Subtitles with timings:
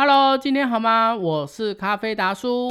[0.00, 1.16] Hello，今天好吗？
[1.16, 2.70] 我是咖啡达叔。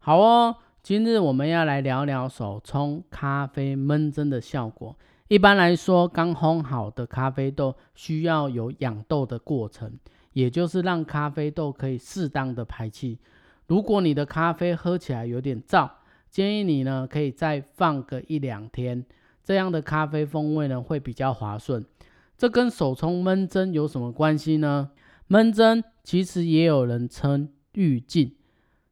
[0.00, 4.96] 好哦，今日我们要来聊聊手冲咖啡闷蒸的效果。
[5.28, 9.96] 一般来说，刚烘好的咖啡豆需要有养豆的过程，
[10.32, 13.20] 也就是让咖啡豆可以适当的排气。
[13.68, 15.88] 如果你的咖啡喝起来有点燥，
[16.36, 19.06] 建议你呢，可以再放个一两天，
[19.42, 21.82] 这样的咖啡风味呢会比较滑顺。
[22.36, 24.90] 这跟手冲闷蒸有什么关系呢？
[25.28, 28.36] 闷蒸其实也有人称预浸。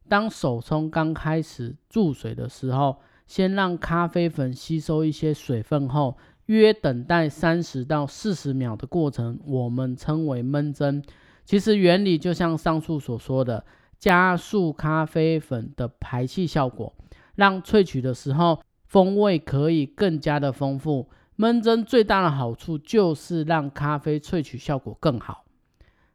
[0.09, 6.17] 当手冲刚开始注水的时候，先让咖啡粉吸收一些水分后，
[6.47, 11.03] 约等待三十到四十秒的过程，我们称为闷蒸。
[11.43, 13.63] 其实原理就像上述所说的，
[13.99, 16.91] 加速咖啡粉的排气效果。
[17.35, 21.09] 让萃取的时候风味可以更加的丰富。
[21.35, 25.43] 闷蒸最大的好处就是让咖啡萃取效果更好。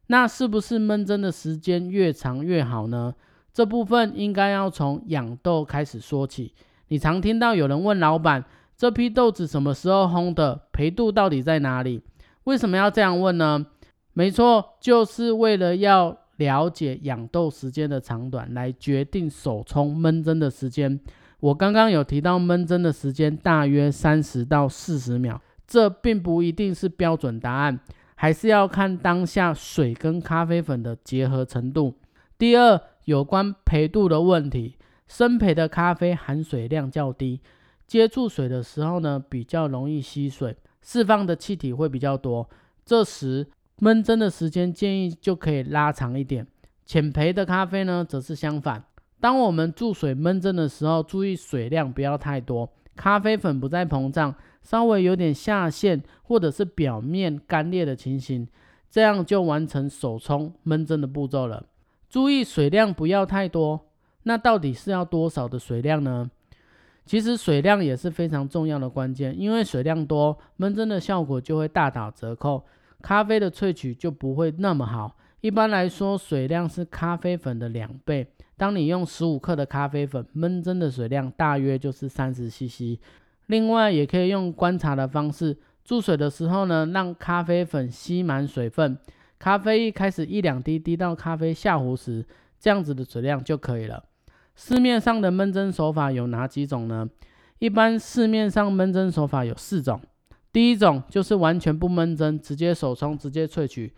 [0.07, 3.15] 那是不是闷蒸的时间越长越好呢？
[3.53, 6.55] 这部分应该要从养豆开始说起。
[6.89, 8.45] 你常听到有人问老板，
[8.77, 10.63] 这批豆子什么时候烘的？
[10.73, 12.03] 培度到底在哪里？
[12.45, 13.67] 为什么要这样问呢？
[14.13, 16.17] 没错，就是为了要。
[16.41, 20.99] 了解养豆时间的长短，来决定手冲焖蒸的时间。
[21.39, 27.79] 我刚刚有提到焖蒸的时间大约三十到四十秒，这并不一定是标准答案，
[28.15, 31.95] 还是要看当下水跟咖啡粉的结合程度。
[32.39, 37.41] 第二，有关培度的问题，生培的咖啡含水量较低，
[37.87, 42.49] 接触水的时候呢，比较容易吸水，释放的气体会比较多，
[42.87, 43.47] 这时。
[43.81, 46.47] 焖蒸的时间建议就可以拉长一点，
[46.85, 48.85] 浅焙的咖啡呢则是相反。
[49.19, 58.47] 当我们注水焖蒸的时候，注意水量不要太多，咖啡粉不再膨胀，稍微有点下陷或者是表面干裂的情形，
[58.91, 61.65] 这样就完成手冲焖蒸的步骤了。
[62.09, 63.81] 注意水量不要太多，
[64.25, 66.31] 那到底是要多少的水量呢？
[67.07, 72.63] 其实水量也是非常重要的关键，因为水量多，焖蒸的效果就会大打折扣。
[73.03, 75.17] 咖啡的萃取就不会那么好。
[75.41, 78.27] 一般来说，水量是咖啡粉的两倍。
[78.57, 83.01] 当你用十五克的咖啡粉，焖蒸的水量大约就是三十 CC。
[83.47, 88.99] 另外，也可以用观察的方式，注水的时候呢，让咖啡粉吸满水分。
[89.39, 92.25] 咖啡一开始一两滴滴到咖啡下壶时，
[92.59, 94.05] 这样子的水量就可以了。
[94.55, 97.09] 市面上的焖蒸手法有哪几种呢？
[97.59, 99.99] 一般市面上焖蒸手法有四种。
[100.53, 103.93] 第一种就是完全不闷蒸，直接手冲直接萃取。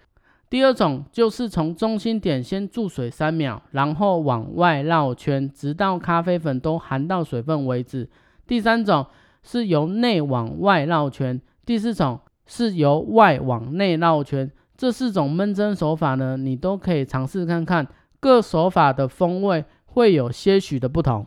[0.50, 8.06] 第二种就是从中心点先注水三秒，然后往外绕圈，直到咖啡粉都含到水分为止。
[8.46, 9.06] 第三种
[9.42, 14.50] 是由内往外绕圈，第四种是由外往内绕圈。
[14.76, 17.86] 这四种闷蒸手法呢，你都可以尝试看看，
[18.20, 21.26] 各手法的风味会有些许的不同。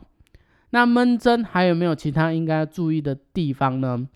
[0.70, 4.06] 那闷蒸还有没有其他应该注意的地方呢？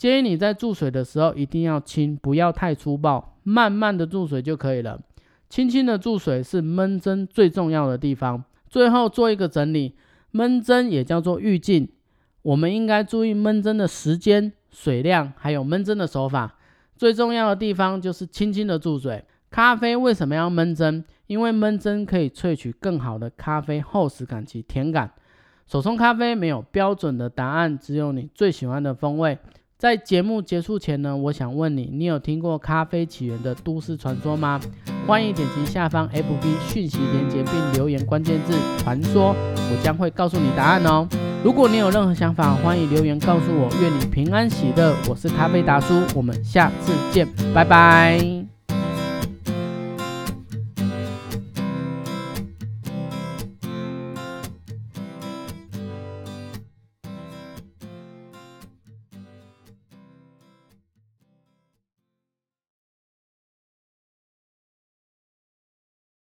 [0.00, 4.98] 建议你在注水的时候一定要轻，不要太粗暴，慢慢的注水就可以了。
[5.50, 8.42] 轻轻的注水是焖蒸最重要的地方。
[8.66, 9.94] 最后做一个整理，
[10.32, 11.86] 焖蒸也叫做预浸，
[12.40, 16.56] 我们应该注意焖蒸的时间、水量，还有焖蒸的手法。
[16.96, 19.22] 最重要的地方就是轻轻的注水。
[19.50, 21.04] 咖啡为什么要焖蒸？
[21.26, 25.12] 因为焖蒸可以萃取更好的咖啡厚实感及甜感。
[25.66, 29.36] 手冲咖啡没有标准的答案，只有你最喜欢的风味。
[29.80, 34.60] 在节目结束前呢，我想问你，你有听过咖啡起源的都市传说吗？
[35.06, 41.08] 欢迎点击下方 FB 讯息连接并留言关键字“传说”，我将会告诉你答案哦。
[41.42, 43.70] 如果你有任何想法，欢迎留言告诉我。
[43.80, 48.39] 愿你平安喜乐，我是咖啡达叔，我们下次见，拜拜。